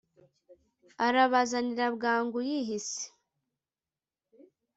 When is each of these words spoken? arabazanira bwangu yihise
arabazanira 1.05 1.85
bwangu 1.95 2.37
yihise 2.49 3.03